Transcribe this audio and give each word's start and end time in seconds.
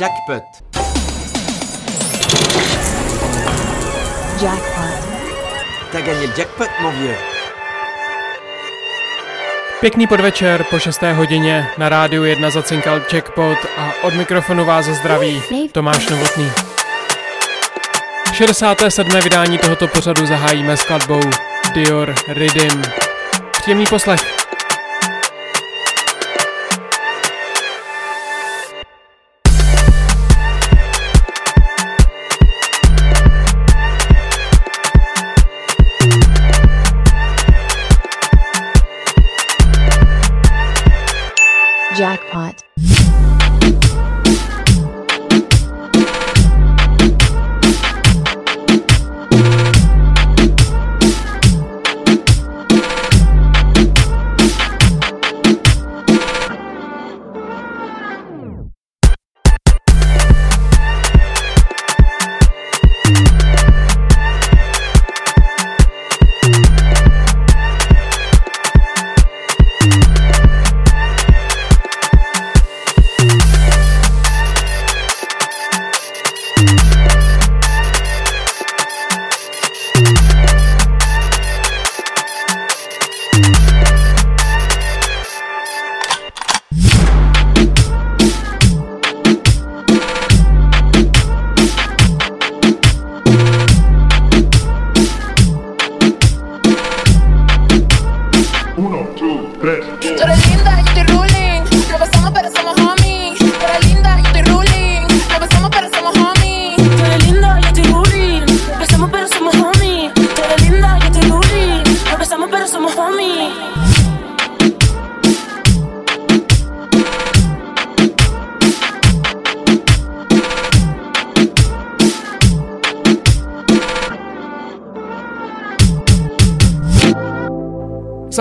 Jackpot. 0.00 0.42
Jackpot. 4.42 4.98
T'as 5.92 6.00
gagné 6.00 6.26
le 6.26 6.32
jackpot, 6.36 6.68
mon 6.82 6.90
vieux. 6.90 7.16
Pěkný 9.80 10.06
podvečer 10.06 10.64
po 10.70 10.78
6. 10.78 11.02
hodině 11.02 11.68
na 11.78 11.88
rádiu 11.88 12.24
1 12.24 12.50
zacinkal 12.50 13.00
Jackpot 13.12 13.58
a 13.76 13.92
od 14.02 14.14
mikrofonu 14.14 14.64
vás 14.64 14.84
zdraví 14.84 15.42
Tomáš 15.72 16.08
Novotný. 16.08 16.52
67. 18.32 19.20
vydání 19.20 19.58
tohoto 19.58 19.88
pořadu 19.88 20.26
zahájíme 20.26 20.76
skladbou 20.76 21.20
Dior 21.74 22.14
Rhythm. 22.28 22.82
Příjemný 23.52 23.86
poslech. 23.86 24.33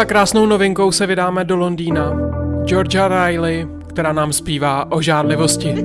Za 0.04 0.08
krásnou 0.08 0.46
novinkou 0.46 0.92
se 0.92 1.08
vydáme 1.08 1.44
do 1.44 1.56
Londýna. 1.56 2.14
Georgia 2.66 3.08
Riley, 3.08 3.68
která 3.88 4.14
nám 4.14 4.34
zpívá 4.34 4.92
o 4.92 5.02
žádlivosti. 5.02 5.76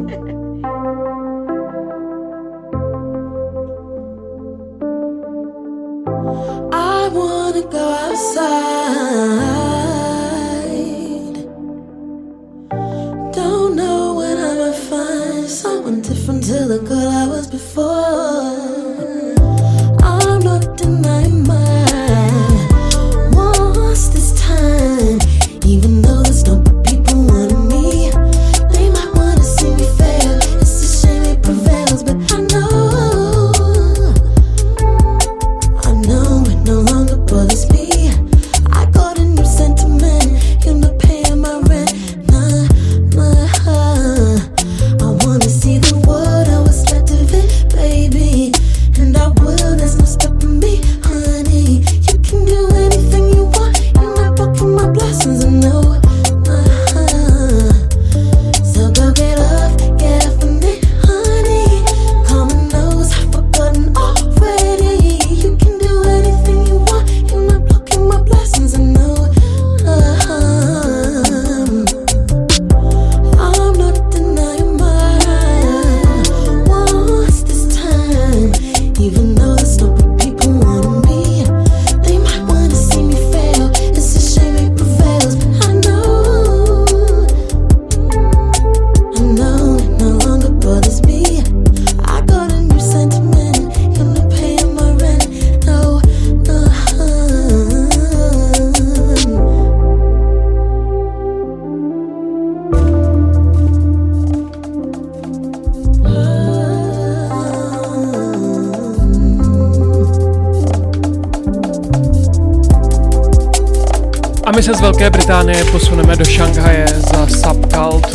Se 114.69 114.75
z 114.75 114.81
Velké 114.81 115.11
Británie 115.11 115.65
posuneme 115.65 116.17
do 116.17 116.25
Šanghaje 116.25 116.87
za 116.89 117.27
Subcult. 117.27 118.07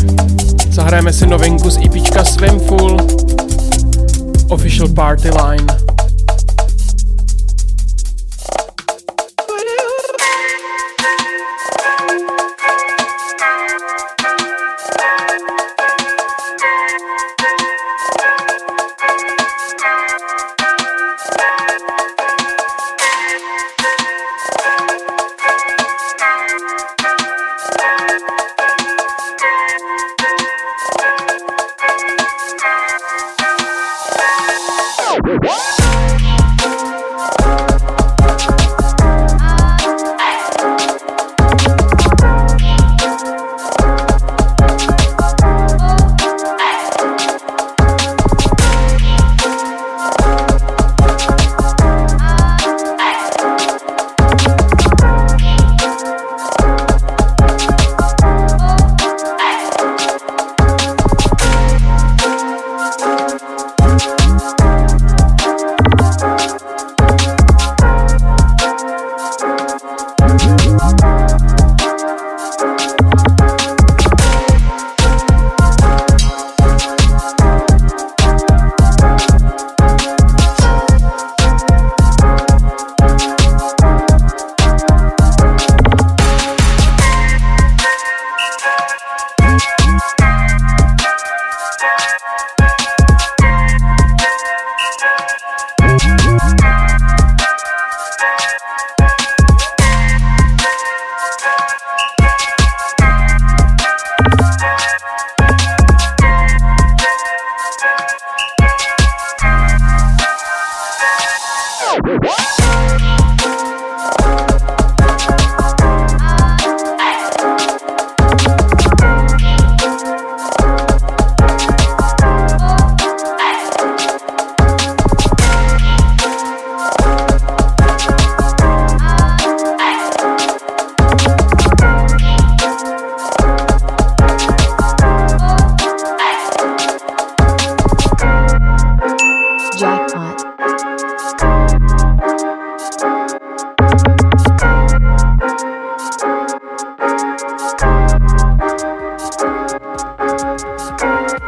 Zahrajeme 0.70 1.14
si 1.14 1.28
novinku 1.28 1.70
z 1.70 1.78
EPčka 1.78 2.24
Swimful, 2.24 2.98
Official 4.50 4.88
Party 4.88 5.30
Line. 5.30 5.83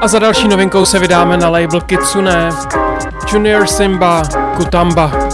A 0.06 0.08
za 0.08 0.20
další 0.20 0.48
novinkou 0.48 0.86
se 0.86 1.00
vydáme 1.00 1.38
na 1.38 1.50
label 1.50 1.82
Kitsune, 1.82 2.50
Junior 3.34 3.68
Simba, 3.68 4.24
Kutamba. 4.58 5.25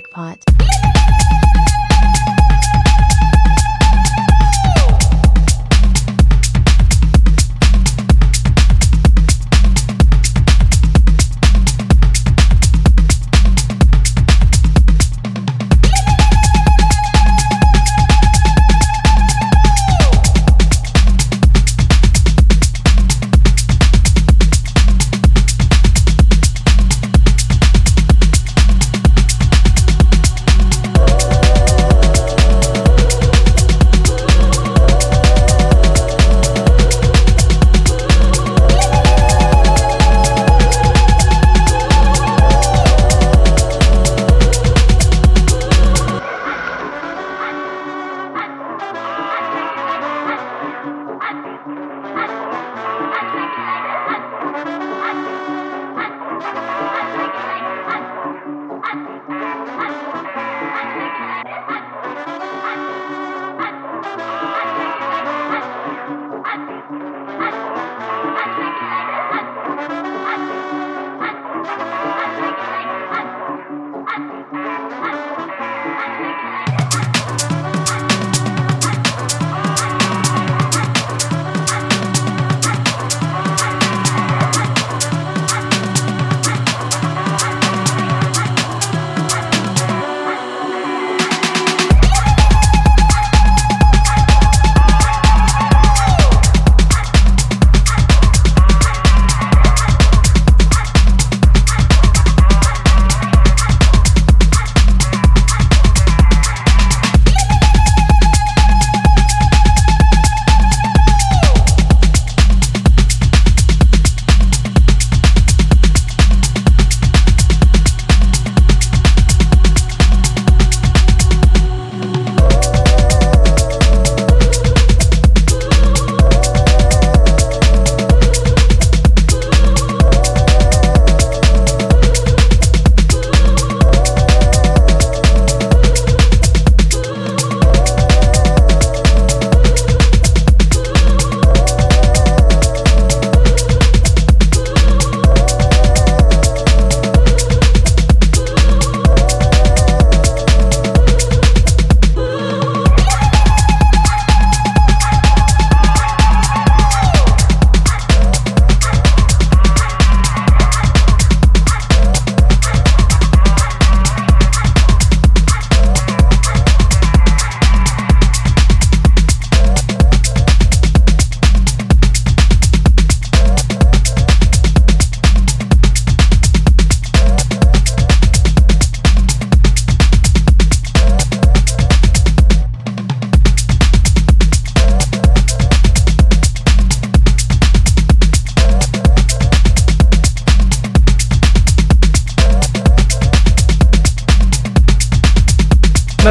jackpot. 0.00 0.49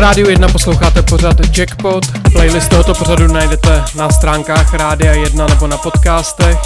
Rádiu 0.10 0.30
1 0.30 0.48
posloucháte 0.48 1.02
pořad 1.02 1.58
Jackpot. 1.58 2.06
Playlist 2.32 2.70
tohoto 2.70 2.94
pořadu 2.94 3.28
najdete 3.28 3.84
na 3.96 4.10
stránkách 4.10 4.74
Rádia 4.74 5.14
1 5.14 5.48
nebo 5.48 5.68
na 5.68 5.78
podcastech. 5.78 6.58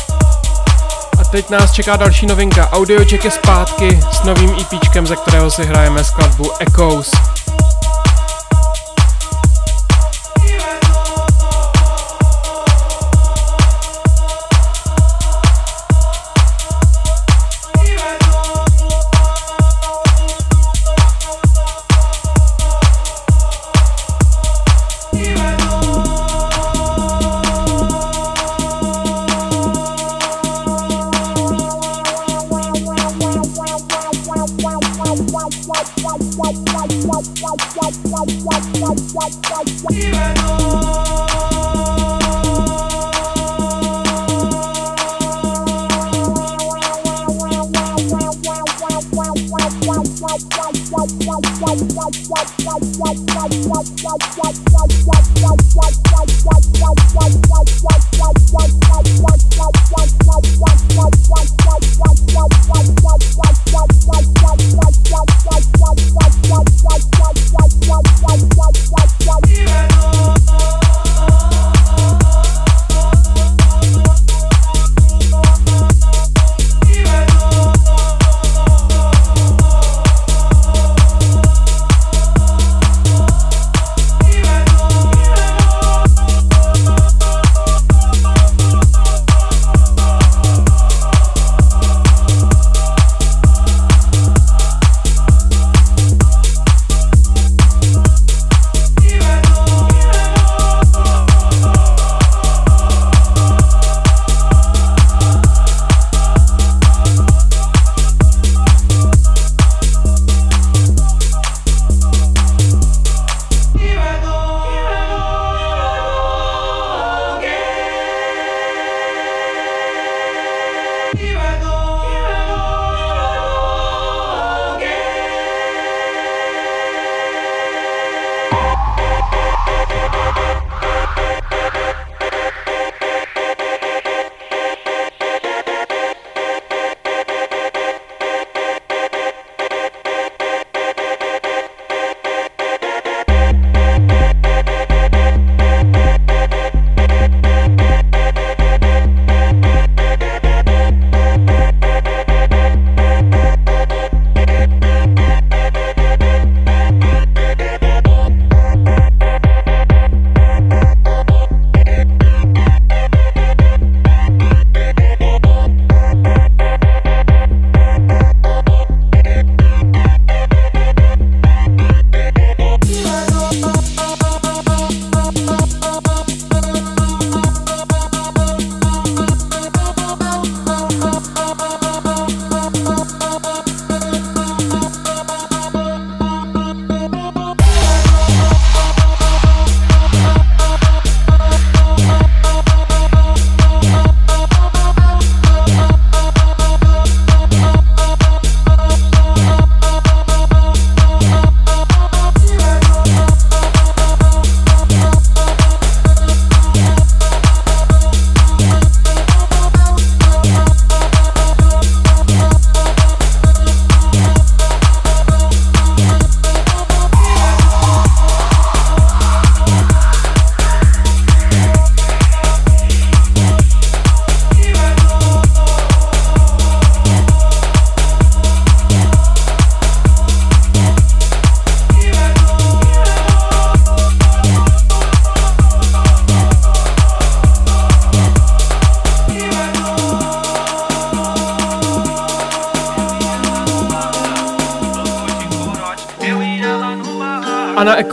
A 1.20 1.24
teď 1.32 1.50
nás 1.50 1.72
čeká 1.72 1.96
další 1.96 2.26
novinka. 2.26 2.72
Audio 2.72 3.02
Jack 3.02 3.24
je 3.26 3.32
zpátky 3.32 4.00
s 4.12 4.24
novým 4.24 4.56
EPčkem, 4.62 5.08
ze 5.08 5.16
kterého 5.16 5.52
si 5.52 5.66
hrajeme 5.66 6.04
skladbu 6.04 6.52
Echoes. 6.60 7.12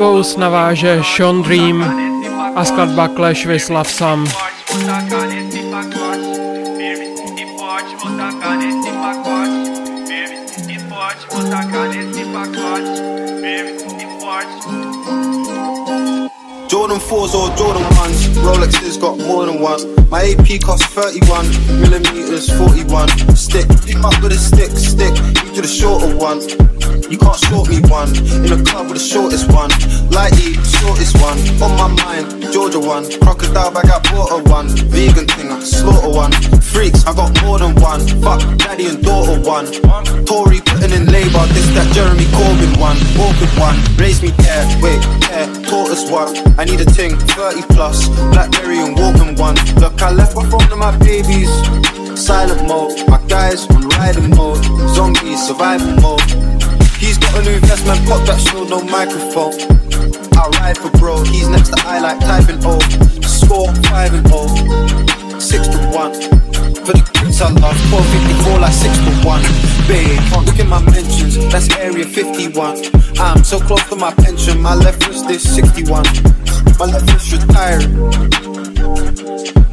Echoes 0.00 0.36
naváže 0.36 1.04
Sean 1.04 1.42
Dream 1.42 1.84
a 2.56 2.64
skladba 2.64 3.08
Clash 3.08 3.44
with 3.44 3.68
Love 3.68 3.88
Sam. 3.88 4.24
Jordan 16.68 17.00
4s 17.00 17.34
or 17.34 17.52
Jordan 17.56 17.84
1s, 17.84 18.20
Rolexes 18.40 18.96
got 18.96 19.18
more 19.18 19.44
than 19.44 19.60
one. 19.60 19.84
My 20.08 20.32
AP 20.32 20.64
costs 20.64 20.86
31 20.96 21.44
millimeters, 21.76 22.48
41 22.56 23.29
stick. 24.10 24.22
With 24.22 24.32
a 24.32 24.36
stick, 24.36 24.70
stick, 24.76 25.16
you 25.44 25.54
to 25.54 25.62
the 25.62 25.68
shorter 25.68 26.14
one. 26.16 26.40
You 27.10 27.18
can't 27.18 27.36
short 27.36 27.68
me 27.68 27.80
one. 27.90 28.10
In 28.44 28.52
a 28.52 28.62
club 28.62 28.88
with 28.88 28.98
the 28.98 29.04
shortest 29.04 29.50
one. 29.52 29.70
Lighty, 30.10 30.54
shortest 30.78 31.18
one. 31.20 31.38
On 31.62 31.72
my 31.76 31.88
mind, 32.02 32.52
Georgia 32.52 32.78
one. 32.78 33.04
Crocodile 33.20 33.72
bag, 33.72 33.90
I 33.90 33.98
bought 34.10 34.30
a 34.30 34.42
one. 34.50 34.68
Vegan 34.90 35.26
thing, 35.26 35.50
I 35.50 35.60
slaughter 35.60 36.10
one. 36.10 36.32
Freaks, 36.60 37.04
I 37.06 37.14
got 37.14 37.30
more 37.42 37.58
than 37.58 37.74
one. 37.76 38.00
Fuck, 38.22 38.40
daddy 38.58 38.86
and 38.86 39.02
daughter 39.02 39.40
one. 39.40 39.66
Tory 40.24 40.60
putting 40.60 40.92
in 40.92 41.06
labour, 41.06 41.46
this 41.54 41.66
that 41.74 41.90
Jeremy 41.94 42.24
Corbyn 42.36 42.78
one. 42.78 42.98
Awkward 43.18 43.52
one. 43.58 43.76
Raise 43.96 44.22
me 44.22 44.30
there, 44.30 44.64
wait, 44.82 45.02
there, 45.28 45.48
tortoise 45.66 46.10
one. 46.10 46.36
I 46.58 46.64
need 46.64 46.80
a 46.80 46.86
ting, 46.86 47.16
30 47.16 47.62
plus. 47.74 48.08
Blackberry 48.30 48.78
and 48.78 48.96
Walkman 48.96 49.38
one. 49.38 49.56
Look, 49.80 50.02
I 50.02 50.10
left 50.10 50.36
my 50.36 50.48
phone 50.48 50.66
to 50.68 50.76
my 50.76 50.96
babies. 50.98 51.50
Silent 52.20 52.68
mode, 52.68 53.08
my 53.08 53.18
guys 53.28 53.66
on 53.70 53.88
riding 53.96 54.28
mode. 54.36 54.62
Zombies, 54.90 55.46
survival 55.46 55.96
mode. 56.02 56.20
He's 57.00 57.16
got 57.16 57.34
a 57.34 57.42
new 57.42 57.58
vest, 57.60 57.86
man, 57.86 57.96
pop 58.06 58.26
that 58.26 58.38
show, 58.38 58.62
no 58.64 58.82
microphone. 58.84 59.56
I 60.36 60.46
ride 60.60 60.76
for 60.76 60.90
bro, 60.98 61.24
he's 61.24 61.48
next 61.48 61.70
to 61.70 61.82
I 61.86 61.98
like 61.98 62.20
typing 62.20 62.60
O. 62.62 62.78
Score 63.24 63.72
5 63.88 64.14
and 64.14 64.28
0. 64.28 65.40
6 65.40 65.68
to 65.68 65.78
1. 65.96 66.12
For 66.84 66.92
the 66.92 67.10
kids 67.14 67.40
I 67.40 67.48
love, 67.56 67.80
454 67.88 68.58
like 68.60 68.74
6 68.74 68.98
to 68.98 69.12
1. 69.24 69.42
Babe, 69.88 70.20
look 70.44 70.60
at 70.60 70.68
my 70.68 70.82
mentions, 70.92 71.40
that's 71.50 71.74
area 71.78 72.04
51. 72.04 72.84
I'm 73.18 73.42
so 73.42 73.58
close 73.60 73.88
to 73.88 73.96
my 73.96 74.12
pension, 74.12 74.60
my 74.60 74.74
left 74.74 75.08
wrist 75.08 75.24
is 75.30 75.42
61. 75.42 76.04
My 76.78 76.84
left 76.84 77.10
wrist 77.10 77.32
retired. 77.32 78.69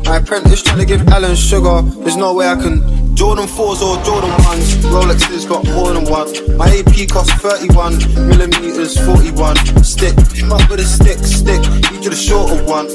My 0.05 0.17
apprentice 0.17 0.61
trying 0.61 0.79
to 0.79 0.85
give 0.85 1.07
Alan 1.09 1.35
sugar. 1.35 1.81
There's 2.01 2.15
no 2.17 2.33
way 2.33 2.47
I 2.47 2.55
can. 2.55 3.06
Jordan 3.17 3.47
4s 3.47 3.81
or 3.81 3.97
Jordan 4.05 4.29
1s. 4.45 4.77
Rolexes 4.93 5.49
got 5.49 5.65
more 5.73 5.91
than 5.91 6.05
one. 6.05 6.29
My 6.55 6.69
AP 6.69 7.09
cost 7.09 7.31
31 7.41 7.97
millimeters, 8.29 8.95
41. 9.09 9.57
Stick, 9.83 10.13
him 10.37 10.53
up 10.53 10.69
with 10.69 10.81
a 10.81 10.85
stick, 10.85 11.17
stick. 11.25 11.65
You 11.89 11.97
do 11.99 12.09
the 12.11 12.15
shorter 12.15 12.61
one. 12.63 12.85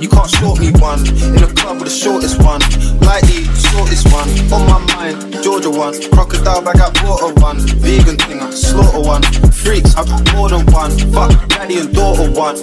You 0.00 0.08
can't 0.08 0.30
short 0.30 0.60
me 0.60 0.72
one. 0.80 1.04
In 1.36 1.44
a 1.44 1.52
club 1.52 1.76
with 1.76 1.92
the 1.92 1.94
shortest 1.94 2.42
one. 2.42 2.62
Lighty, 3.04 3.44
shortest 3.68 4.08
one. 4.08 4.32
On 4.48 4.64
my 4.64 4.80
mind, 4.96 5.44
Georgia 5.44 5.68
one. 5.68 5.92
Crocodile 6.08 6.62
bag, 6.62 6.80
I 6.80 6.88
bought 7.04 7.38
one. 7.42 7.60
Vegan 7.84 8.16
thing, 8.16 8.40
I 8.40 8.48
slaughter 8.52 9.04
one. 9.04 9.22
Freaks, 9.52 9.94
I 9.94 10.08
got 10.08 10.24
more 10.32 10.48
than 10.48 10.64
one. 10.72 10.96
Fuck, 11.12 11.36
daddy 11.50 11.76
and 11.76 11.92
daughter 11.94 12.32
one. 12.32 12.56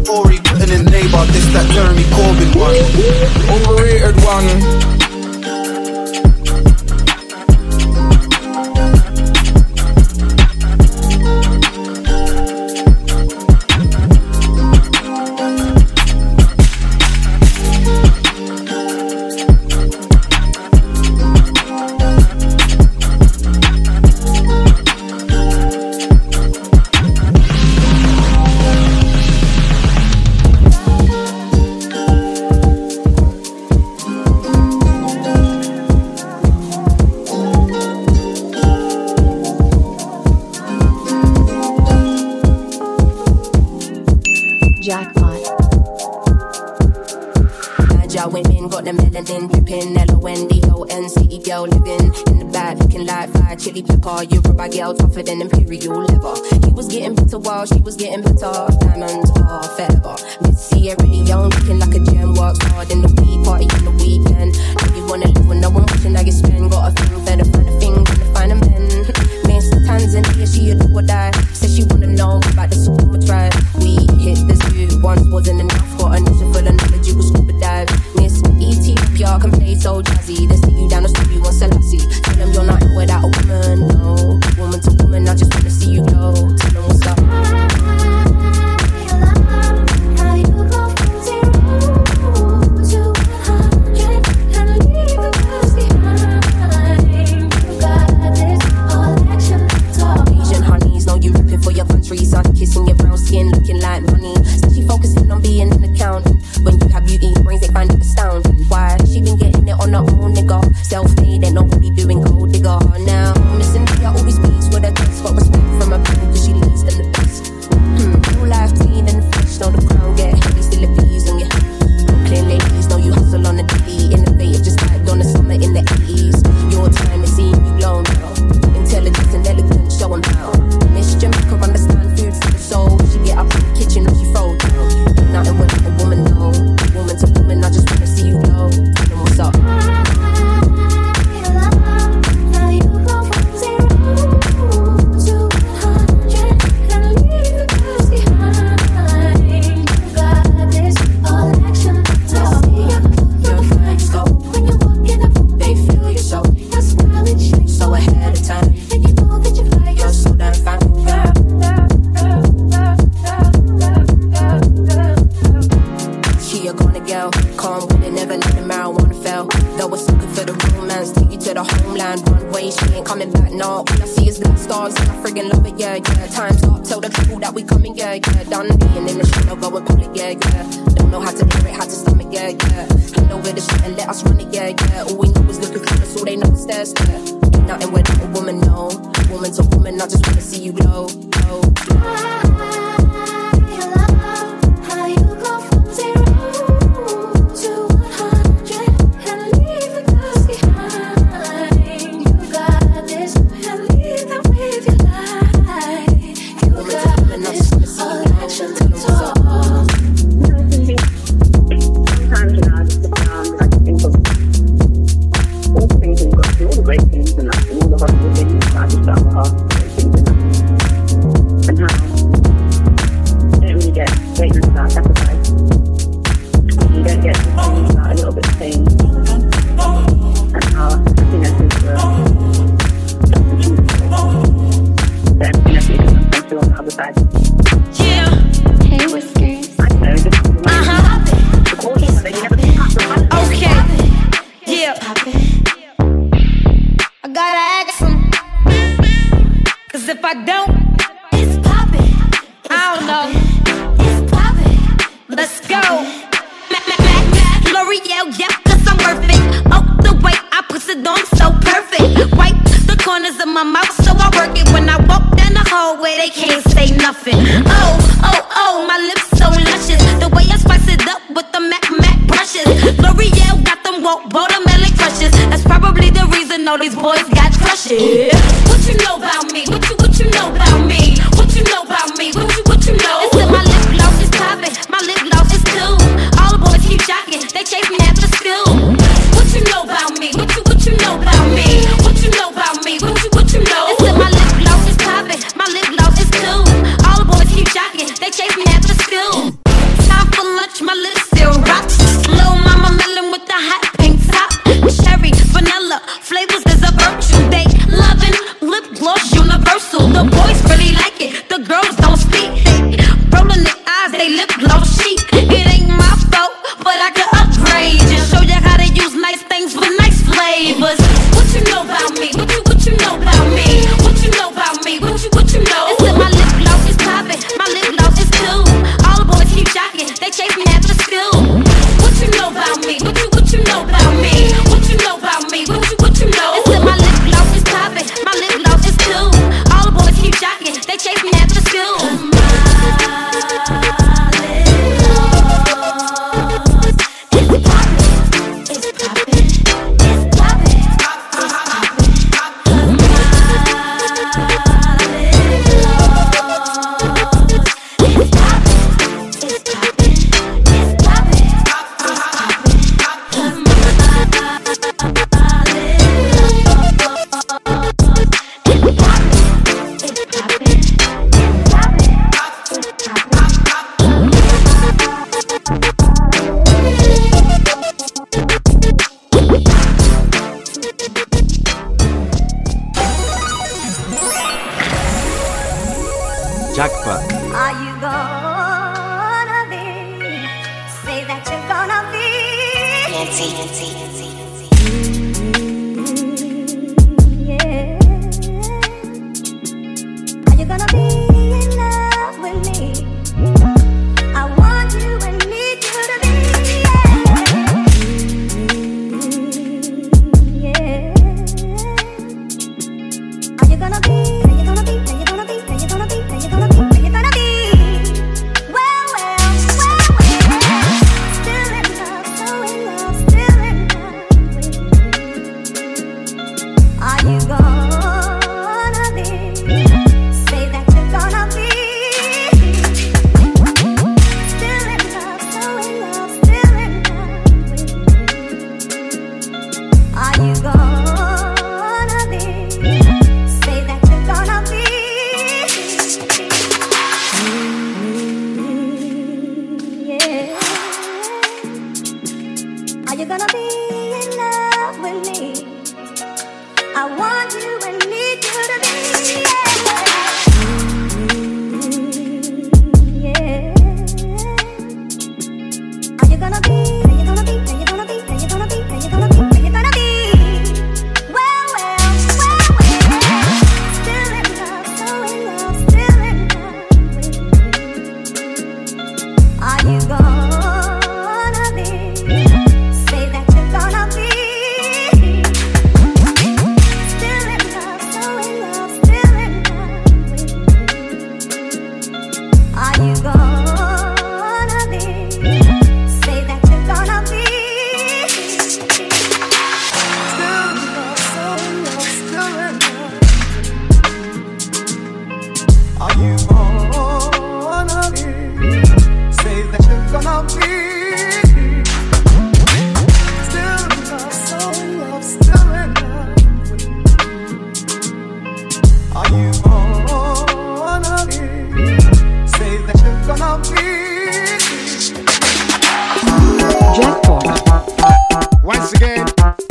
Tory 0.00 0.40
putting 0.48 0.72
in 0.72 0.88
labour, 0.88 1.28
this 1.28 1.44
that 1.52 1.68
Jeremy 1.76 2.08
Corbyn 2.16 2.56
one. 2.56 2.72
Overrated 3.52 4.16
one. 4.24 5.07
Girl 54.08 54.94
tougher 54.94 55.22
than 55.22 55.42
imperial 55.42 56.00
leather. 56.00 56.66
He 56.66 56.72
was 56.72 56.88
getting 56.88 57.14
bitter 57.14 57.38
while 57.38 57.66
she 57.66 57.78
was 57.80 57.96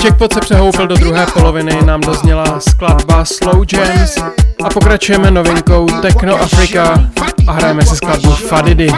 Jackpot. 0.08 0.34
Se 0.34 0.40
přehoupil 0.40 0.88
do 0.88 0.96
druhé 0.96 1.26
poloviny, 1.34 1.86
nám 1.86 2.02
dozněla 2.02 2.60
skladba 2.60 3.26
Slow 3.26 3.66
Jams 3.74 4.18
a 4.64 4.70
pokračujeme 4.74 5.32
novinkou 5.32 5.88
Techno 6.02 6.36
Africa 6.36 7.10
a 7.48 7.52
hrajeme 7.52 7.86
si 7.86 7.96
skladbu 7.96 8.32
Fadidi. 8.32 8.92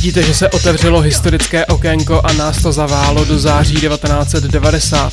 Cítíte, 0.00 0.22
že 0.22 0.34
se 0.34 0.48
otevřelo 0.50 1.00
historické 1.00 1.66
okénko 1.66 2.20
a 2.24 2.32
nás 2.32 2.62
to 2.62 2.72
zaválo 2.72 3.24
do 3.24 3.38
září 3.38 3.74
1990. 3.74 5.12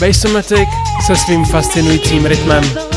Basomatic 0.00 0.68
se 1.06 1.16
svým 1.16 1.44
fascinujícím 1.44 2.26
rytmem. 2.26 2.93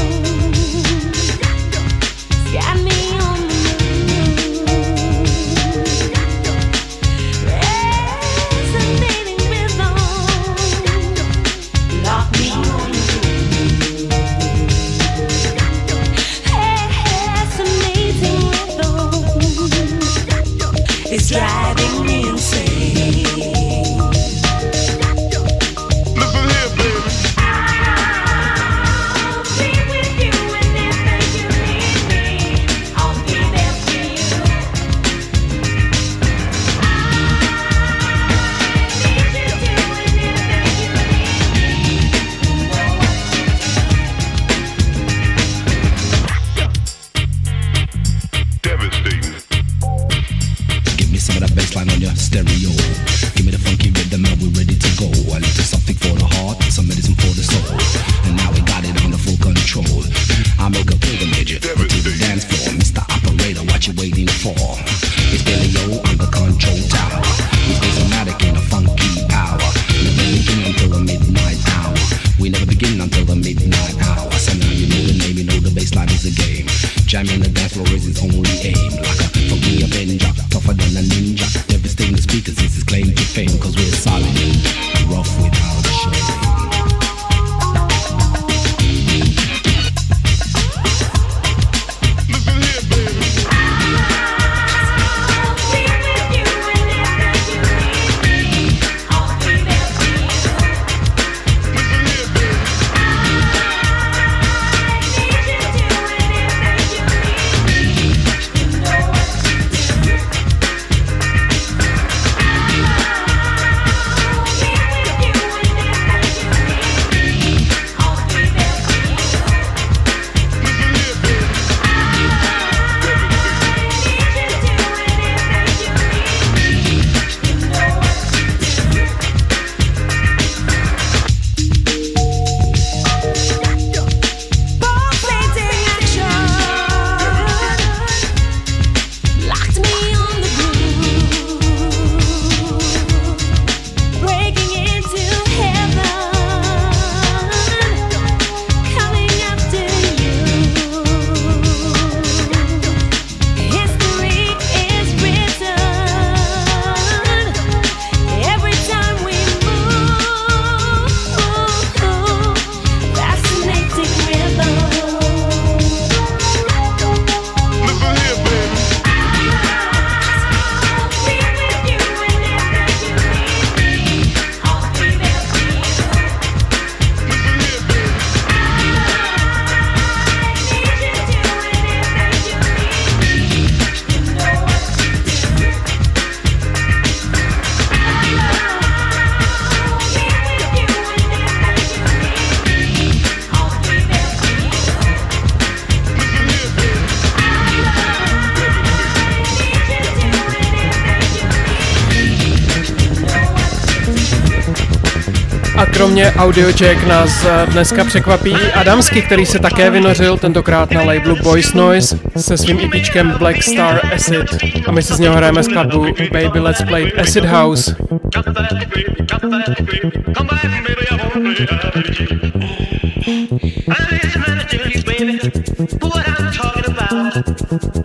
mě 206.17 206.31
audioček 206.31 207.07
nás 207.07 207.45
eh, 207.45 207.65
dneska 207.71 208.03
překvapí 208.03 208.55
Adamsky, 208.55 209.21
který 209.21 209.45
se 209.45 209.59
také 209.59 209.89
vynořil, 209.89 210.37
tentokrát 210.37 210.91
na 210.91 211.01
labelu 211.01 211.35
Boys 211.43 211.73
Noise 211.73 212.19
se 212.37 212.57
svým 212.57 212.79
ipičkem 212.79 213.31
Black 213.31 213.63
Star 213.63 214.01
Acid. 214.15 214.45
A 214.87 214.91
my 214.91 215.03
si 215.03 215.13
z 215.13 215.19
něho 215.19 215.35
hrajeme 215.35 215.63
skladbu 215.63 216.05
Baby 216.31 216.59
Let's 216.59 216.83
Play 216.83 217.11
Acid 217.21 217.45
House. 217.45 217.95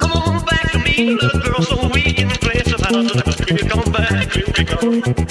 Come 0.00 0.12
on 0.12 0.44
back 0.44 0.72
to 0.72 0.78
me, 0.78 0.96
little 0.98 1.40
girl, 1.40 1.62
so 1.62 1.88
we 1.94 2.02
can 2.12 2.28
play 2.28 2.62
some 2.64 2.84
house. 2.84 3.22
Come 3.68 3.92
back, 3.92 4.80
come 4.80 5.00
back. 5.00 5.21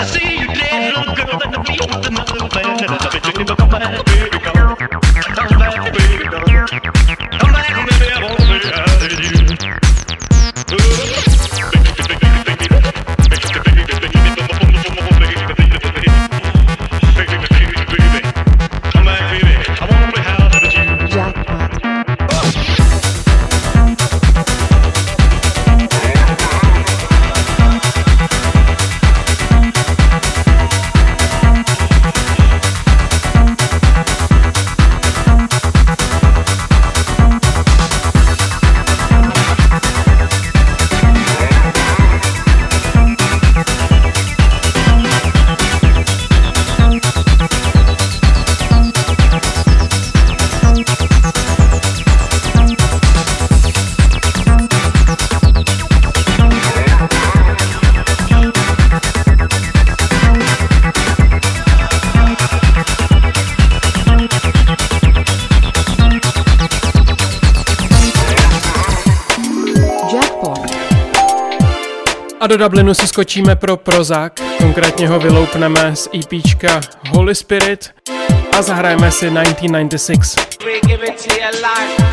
the 0.00 0.06
sea. 0.06 0.29
Dublinu 72.60 72.94
si 72.94 73.06
skočíme 73.06 73.56
pro 73.56 73.76
Prozac, 73.76 74.32
konkrétně 74.58 75.08
ho 75.08 75.20
vyloupneme 75.20 75.96
z 75.96 76.08
EPčka 76.14 76.80
Holy 77.08 77.34
Spirit 77.34 77.90
a 78.58 78.62
zahrajeme 78.62 79.10
si 79.10 79.30
1996. 79.30 82.09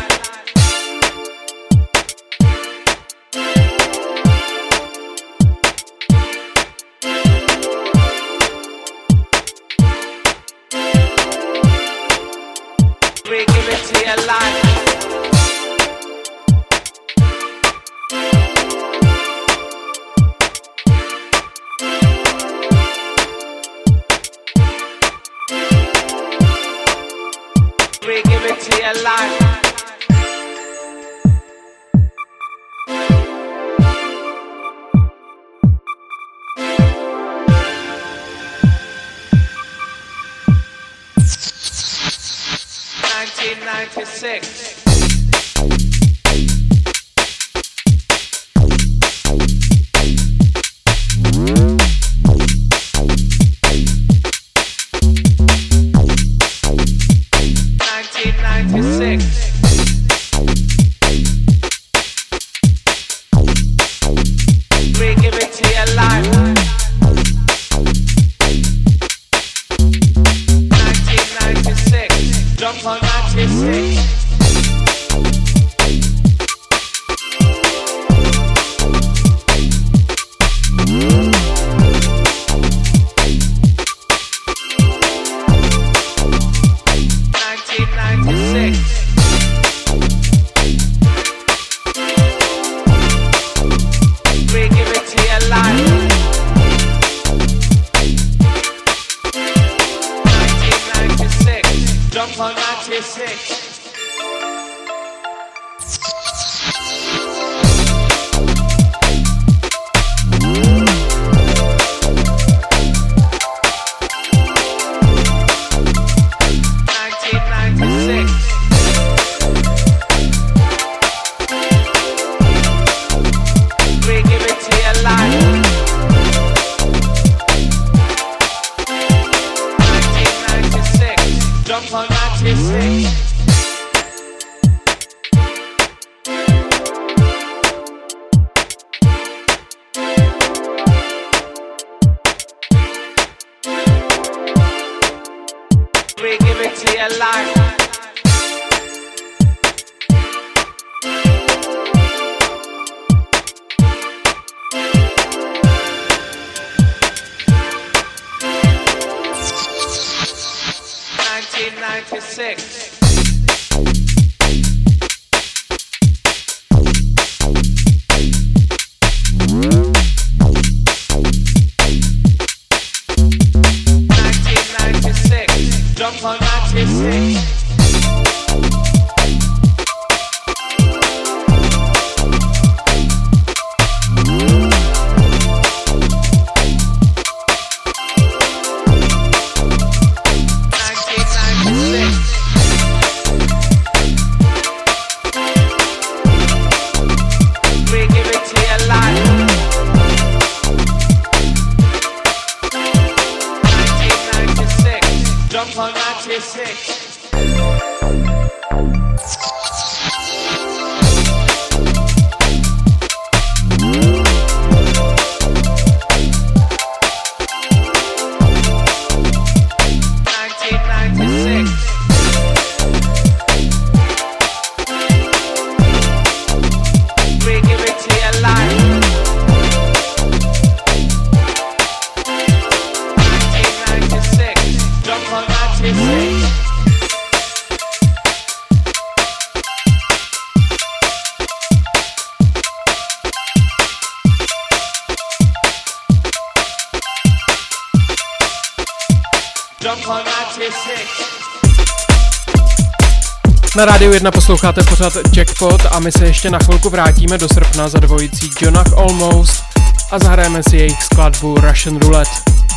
rádiu 253.88 254.12
1 254.12 254.30
posloucháte 254.30 254.82
pořád 254.82 255.12
Jackpot 255.36 255.82
a 255.90 256.00
my 256.00 256.12
se 256.12 256.26
ještě 256.26 256.50
na 256.50 256.58
chvilku 256.58 256.90
vrátíme 256.90 257.38
do 257.38 257.48
srpna 257.48 257.88
za 257.88 257.98
dvojicí 257.98 258.50
Jonah 258.60 258.92
Almost 258.96 259.64
a 260.10 260.18
zahrajeme 260.18 260.62
si 260.62 260.76
jejich 260.76 261.02
skladbu 261.02 261.54
Russian 261.54 261.98
Roulette. 261.98 262.67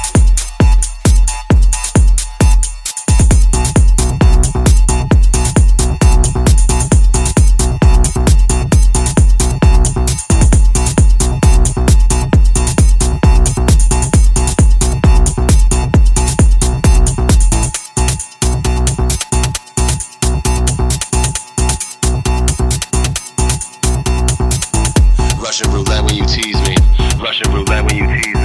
Russian 27.32 27.54
roulette 27.54 27.86
when 27.86 27.96
you 27.96 28.06
tease. 28.08 28.36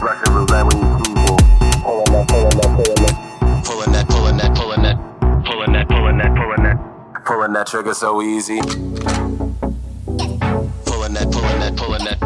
Russian 0.00 0.32
roulette 0.32 0.64
when 0.64 0.78
you 0.80 0.88
tease 1.04 1.14
me. 1.14 1.36
Pulling 1.84 2.08
that, 2.16 2.24
pulling 2.32 2.56
that, 2.56 2.64
pulling 2.64 3.02
that. 3.02 3.66
Pulling 3.66 3.92
that, 3.92 4.08
pulling 4.08 4.36
that, 4.38 4.54
pulling 4.56 4.82
that. 4.82 4.96
Pulling 5.44 5.72
that, 5.74 5.86
pulling 5.86 6.16
that, 6.16 6.34
pulling 6.34 6.62
that. 6.62 6.78
Pulling 7.26 7.52
that 7.52 7.66
trigger 7.66 7.92
so 7.92 8.22
easy. 8.22 8.62
Pulling 10.86 11.12
that, 11.12 11.30
pulling 11.30 11.60
that, 11.60 11.76
pulling 11.76 12.04
that. 12.06 12.18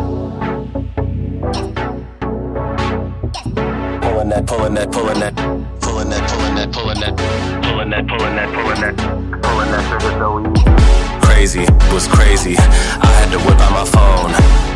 Pulling 4.00 4.28
that, 4.28 4.46
pulling 4.46 4.74
that, 4.74 4.92
pulling 4.92 5.18
that. 5.18 5.34
Pulling 5.80 6.10
that, 6.10 6.30
pulling 6.30 6.54
that, 6.54 6.72
pulling 6.72 7.00
that. 7.00 7.16
Pulling 7.64 7.90
that, 7.90 8.06
pulling 8.06 8.36
that, 8.36 8.48
pulling 8.54 8.80
that. 8.80 8.96
Pulling 9.42 9.70
that 9.72 9.82
trigger 9.90 10.14
so 10.20 10.38
easy. 10.54 11.26
Crazy 11.26 11.66
was 11.92 12.06
crazy. 12.06 12.54
I 12.56 13.06
had 13.18 13.32
to 13.32 13.38
whip 13.40 13.58
out 13.58 13.72
my 13.72 13.84
phone. 13.90 14.75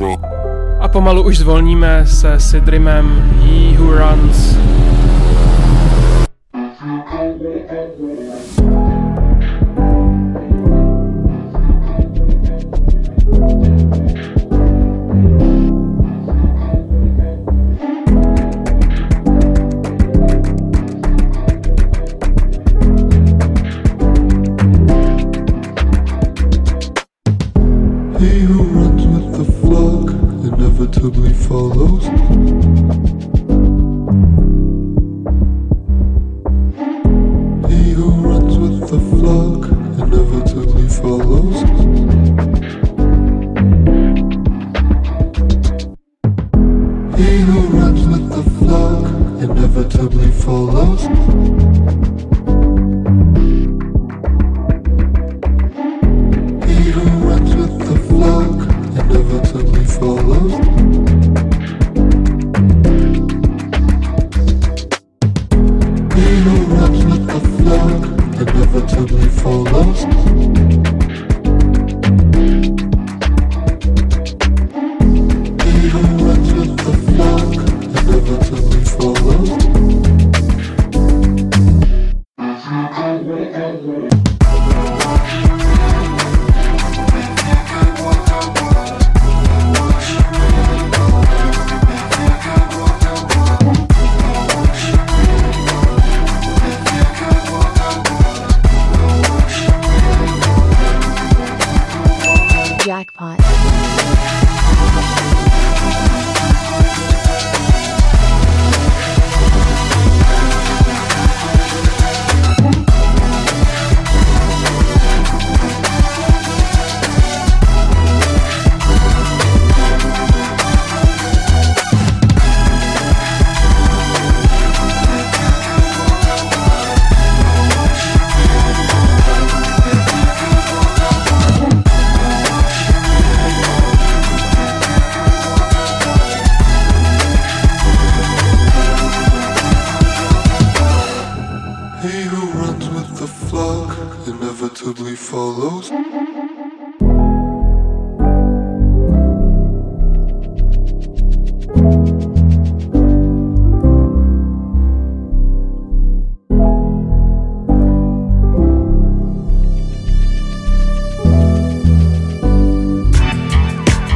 mechanizmy. 0.00 0.18
A 0.80 0.88
pomalu 0.88 1.22
už 1.22 1.38
zvolníme 1.38 2.06
se 2.06 2.40
Sidrimem 2.40 3.06
He 3.40 3.78
Who 3.78 3.98
Runs. 3.98 4.56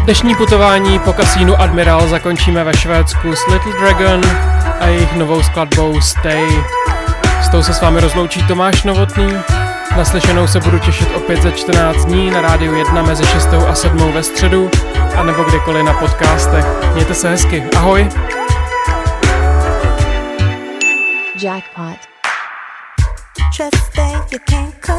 Dnešní 0.09 0.35
putování 0.35 0.99
po 0.99 1.13
kasínu 1.13 1.61
Admiral 1.61 2.09
zakončíme 2.09 2.65
ve 2.65 2.77
Švédsku 2.77 3.37
s 3.37 3.47
Little 3.47 3.73
Dragon 3.73 4.21
a 4.81 4.87
jejich 4.87 5.17
novou 5.17 5.43
skladbou 5.43 6.01
Stay. 6.01 6.49
S 7.43 7.49
tou 7.49 7.63
se 7.63 7.75
s 7.75 7.81
vámi 7.81 8.01
rozloučí 8.01 8.43
Tomáš 8.43 8.85
Novotný. 8.85 9.33
Naslyšenou 9.97 10.47
se 10.47 10.61
budu 10.61 10.79
těšit 10.79 11.09
opět 11.17 11.43
za 11.43 11.51
14 11.51 12.05
dní 12.05 12.31
na 12.31 12.41
rádiu 12.41 12.75
1 12.75 13.03
mezi 13.03 13.27
6 13.27 13.49
a 13.69 13.75
7 13.75 14.13
ve 14.13 14.23
středu 14.23 14.71
a 15.17 15.23
nebo 15.23 15.43
kdykoliv 15.43 15.85
na 15.85 15.93
podcastech. 15.93 16.65
Mějte 16.95 17.15
se 17.15 17.29
hezky. 17.29 17.65
Ahoj! 17.77 18.09
Jackpot. 21.43 21.99
Trust 23.57 23.93
that 23.97 24.33
you 24.33 24.39
can't 24.51 24.75
control 24.87 24.98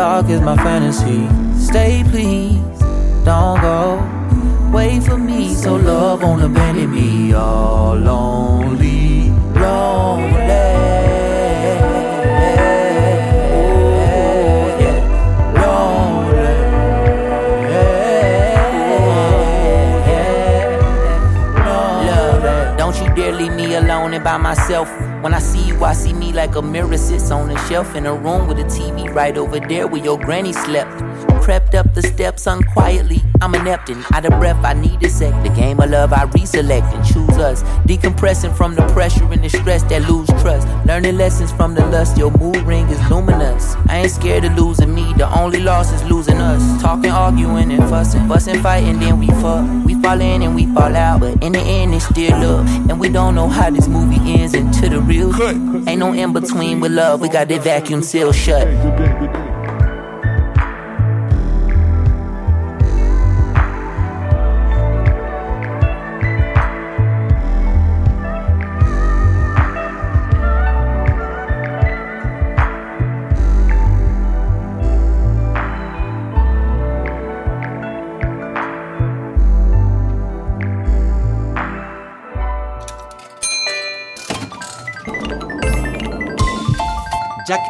dark 0.00 0.30
is 0.30 0.40
my 0.40 0.56
fantasy. 0.56 1.28
Stay 1.58 2.02
please, 2.10 2.78
don't 3.22 3.60
go. 3.60 4.00
Wait 4.72 5.02
for 5.02 5.18
me, 5.18 5.52
so 5.52 5.76
love 5.76 6.22
won't 6.22 6.42
abandon 6.42 6.90
me. 6.90 7.34
All 7.34 7.96
lonely, 7.96 9.28
lonely. 9.60 10.40
Don't 22.78 22.96
you 23.02 23.14
dare 23.14 23.34
leave 23.34 23.52
me 23.52 23.74
alone 23.74 24.14
and 24.14 24.24
by 24.24 24.38
myself. 24.38 25.09
When 25.20 25.34
I 25.34 25.38
see 25.38 25.66
you, 25.66 25.84
I 25.84 25.92
see 25.92 26.14
me 26.14 26.32
like 26.32 26.56
a 26.56 26.62
mirror 26.62 26.96
sits 26.96 27.30
on 27.30 27.50
a 27.50 27.68
shelf 27.68 27.94
in 27.94 28.06
a 28.06 28.14
room 28.14 28.48
with 28.48 28.58
a 28.58 28.64
TV 28.64 29.12
right 29.14 29.36
over 29.36 29.60
there 29.60 29.86
where 29.86 30.02
your 30.02 30.18
granny 30.18 30.54
slept. 30.54 30.90
Crept 31.42 31.74
up 31.74 31.94
the 31.94 32.02
steps 32.02 32.46
unquietly. 32.46 33.22
I'm 33.40 33.54
inept 33.54 33.88
and 33.88 34.04
out 34.12 34.26
of 34.26 34.38
breath. 34.38 34.62
I 34.64 34.74
need 34.74 35.02
a 35.02 35.08
sec. 35.08 35.32
The 35.42 35.48
game 35.50 35.80
of 35.80 35.90
love 35.90 36.12
I 36.12 36.26
reselect 36.26 36.92
and 36.94 37.04
choose 37.04 37.38
us. 37.38 37.62
Decompressing 37.88 38.54
from 38.54 38.74
the 38.74 38.86
pressure 38.88 39.24
and 39.32 39.42
the 39.42 39.48
stress 39.48 39.82
that 39.84 40.08
lose 40.08 40.28
trust. 40.42 40.68
Learning 40.86 41.16
lessons 41.16 41.50
from 41.52 41.74
the 41.74 41.84
lust. 41.86 42.16
Your 42.18 42.30
mood 42.30 42.58
ring 42.58 42.86
is 42.88 43.00
luminous. 43.10 43.74
I 43.88 44.00
ain't 44.00 44.10
scared 44.10 44.44
of 44.44 44.56
losing 44.56 44.94
me. 44.94 45.12
The 45.14 45.28
only 45.38 45.60
loss 45.60 45.92
is 45.92 46.02
losing 46.04 46.38
us. 46.38 46.82
Talking, 46.82 47.10
arguing, 47.10 47.72
and 47.72 47.82
fussing. 47.88 48.28
Fussing, 48.28 48.62
fighting, 48.62 49.00
then 49.00 49.18
we 49.18 49.26
fuck. 49.26 49.64
We 49.84 49.94
fall 50.02 50.20
in 50.20 50.42
and 50.42 50.54
we 50.54 50.66
fall 50.66 50.94
out. 50.94 51.20
But 51.20 51.42
in 51.42 51.52
the 51.52 51.60
end, 51.60 51.94
it's 51.94 52.06
still 52.06 52.38
love. 52.38 52.66
And 52.90 53.00
we 53.00 53.08
don't 53.08 53.34
know 53.34 53.48
how 53.48 53.70
this 53.70 53.88
movie 53.88 54.20
ends 54.32 54.54
until 54.54 54.90
the 54.90 55.00
real. 55.00 55.30
Ain't 55.88 55.98
no 55.98 56.12
in 56.12 56.32
between 56.32 56.80
with 56.80 56.92
love. 56.92 57.20
We 57.20 57.28
got 57.28 57.48
that 57.48 57.62
vacuum 57.62 58.02
seal 58.02 58.32
shut. 58.32 58.68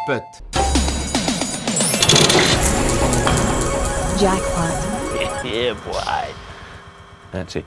Jackpot. 0.07 0.41
Jackpot. 4.19 5.45
yeah, 5.45 5.73
boy. 5.85 6.33
That's 7.31 7.55
it. 7.55 7.65